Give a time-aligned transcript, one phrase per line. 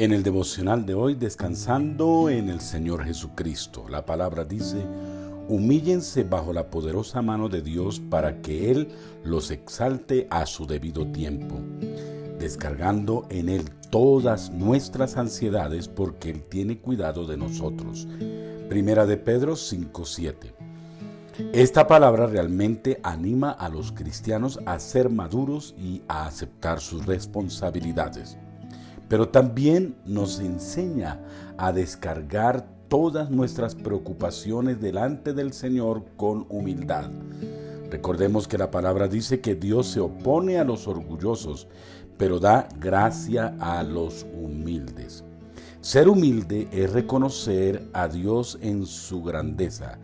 [0.00, 4.78] En el devocional de hoy, descansando en el Señor Jesucristo, la palabra dice,
[5.46, 8.88] humíllense bajo la poderosa mano de Dios para que Él
[9.24, 11.56] los exalte a su debido tiempo,
[12.38, 18.08] descargando en Él todas nuestras ansiedades porque Él tiene cuidado de nosotros.
[18.70, 20.54] Primera de Pedro 5.7.
[21.52, 28.38] Esta palabra realmente anima a los cristianos a ser maduros y a aceptar sus responsabilidades
[29.10, 31.18] pero también nos enseña
[31.58, 37.10] a descargar todas nuestras preocupaciones delante del Señor con humildad.
[37.90, 41.66] Recordemos que la palabra dice que Dios se opone a los orgullosos,
[42.18, 45.24] pero da gracia a los humildes.
[45.80, 49.98] Ser humilde es reconocer a Dios en su grandeza,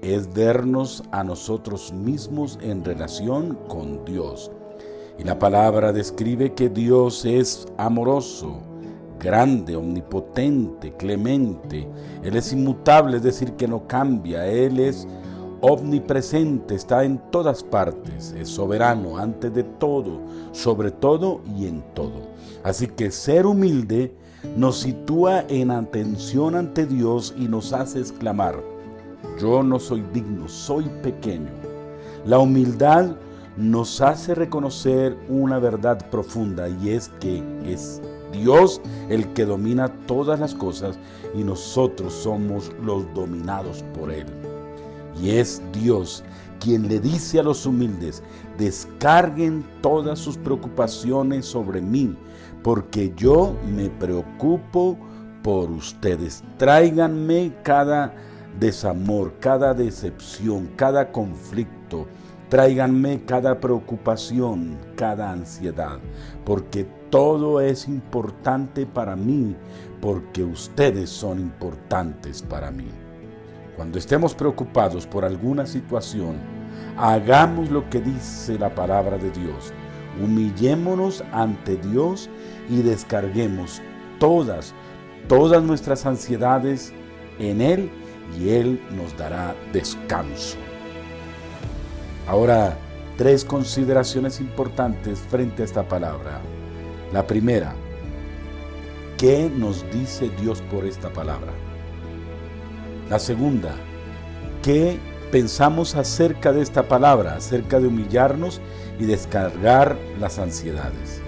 [0.00, 4.52] es vernos a nosotros mismos en relación con Dios
[5.18, 8.58] y la palabra describe que Dios es amoroso,
[9.20, 11.88] grande, omnipotente, clemente.
[12.22, 14.46] Él es inmutable, es decir, que no cambia.
[14.46, 15.06] Él es
[15.60, 20.20] omnipresente, está en todas partes, es soberano antes de todo,
[20.52, 22.20] sobre todo y en todo.
[22.62, 24.12] Así que ser humilde
[24.56, 28.62] nos sitúa en atención ante Dios y nos hace exclamar,
[29.40, 31.48] yo no soy digno, soy pequeño.
[32.26, 33.16] La humildad
[33.56, 38.02] nos hace reconocer una verdad profunda y es que es
[38.32, 40.98] Dios el que domina todas las cosas
[41.34, 44.26] y nosotros somos los dominados por Él.
[45.20, 46.24] Y es Dios
[46.58, 48.22] quien le dice a los humildes,
[48.58, 52.16] descarguen todas sus preocupaciones sobre mí,
[52.62, 54.96] porque yo me preocupo
[55.42, 56.42] por ustedes.
[56.56, 58.14] Tráiganme cada
[58.58, 62.06] desamor, cada decepción, cada conflicto,
[62.54, 65.98] Tráiganme cada preocupación, cada ansiedad,
[66.44, 69.56] porque todo es importante para mí,
[70.00, 72.86] porque ustedes son importantes para mí.
[73.74, 76.36] Cuando estemos preocupados por alguna situación,
[76.96, 79.72] hagamos lo que dice la palabra de Dios.
[80.22, 82.30] Humillémonos ante Dios
[82.70, 83.82] y descarguemos
[84.20, 84.74] todas,
[85.26, 86.92] todas nuestras ansiedades
[87.40, 87.90] en Él
[88.38, 90.56] y Él nos dará descanso.
[92.26, 92.78] Ahora,
[93.18, 96.40] tres consideraciones importantes frente a esta palabra.
[97.12, 97.74] La primera,
[99.18, 101.52] ¿qué nos dice Dios por esta palabra?
[103.10, 103.74] La segunda,
[104.62, 104.98] ¿qué
[105.30, 108.62] pensamos acerca de esta palabra, acerca de humillarnos
[108.98, 111.20] y descargar las ansiedades?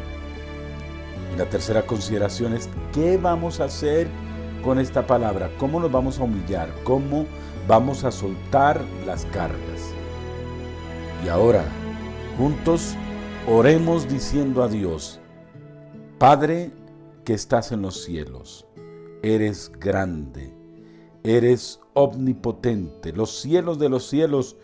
[1.34, 4.08] Y la tercera consideración es, ¿qué vamos a hacer
[4.64, 5.50] con esta palabra?
[5.58, 6.70] ¿Cómo nos vamos a humillar?
[6.84, 7.26] ¿Cómo
[7.68, 9.95] vamos a soltar las cargas?
[11.24, 11.64] Y ahora,
[12.38, 12.94] juntos,
[13.48, 15.20] oremos diciendo a Dios,
[16.18, 16.72] Padre
[17.24, 18.66] que estás en los cielos,
[19.22, 20.54] eres grande,
[21.24, 24.56] eres omnipotente, los cielos de los cielos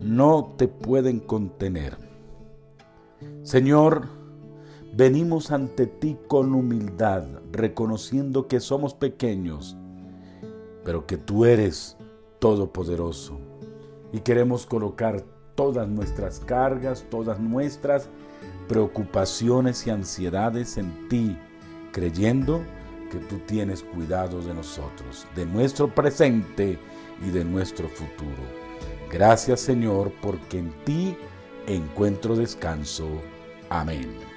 [0.00, 1.96] no te pueden contener.
[3.42, 4.08] Señor,
[4.94, 9.76] venimos ante ti con humildad, reconociendo que somos pequeños,
[10.84, 11.96] pero que tú eres
[12.38, 13.38] todopoderoso.
[14.12, 15.24] Y queremos colocar
[15.54, 18.08] todas nuestras cargas, todas nuestras
[18.68, 21.36] preocupaciones y ansiedades en ti,
[21.92, 22.62] creyendo
[23.10, 26.78] que tú tienes cuidado de nosotros, de nuestro presente
[27.24, 28.42] y de nuestro futuro.
[29.10, 31.16] Gracias Señor, porque en ti
[31.66, 33.06] encuentro descanso.
[33.68, 34.31] Amén.